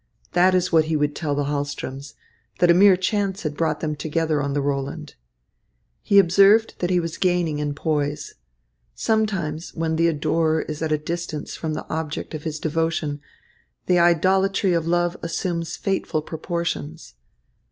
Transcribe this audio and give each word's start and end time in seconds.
That 0.31 0.55
is 0.55 0.71
what 0.71 0.85
he 0.85 0.95
would 0.95 1.15
tell 1.15 1.35
the 1.35 1.43
Hahlströms 1.43 2.15
that 2.57 2.71
a 2.71 2.73
mere 2.73 2.97
chance 2.97 3.43
had 3.43 3.55
brought 3.55 3.81
them 3.81 3.95
together 3.95 4.41
on 4.41 4.53
the 4.53 4.59
Roland. 4.59 5.13
He 6.01 6.17
observed 6.17 6.73
that 6.79 6.89
he 6.89 6.99
was 6.99 7.19
gaining 7.19 7.59
in 7.59 7.75
poise. 7.75 8.33
Sometimes, 8.95 9.75
when 9.75 9.97
the 9.97 10.07
adorer 10.07 10.63
is 10.63 10.81
at 10.81 10.91
a 10.91 10.97
distance 10.97 11.55
from 11.55 11.75
the 11.75 11.87
object 11.87 12.33
of 12.33 12.45
his 12.45 12.59
devotion, 12.59 13.21
the 13.85 13.99
idolatry 13.99 14.73
of 14.73 14.87
love 14.87 15.17
assumes 15.21 15.77
fateful 15.77 16.23
proportions. 16.23 17.13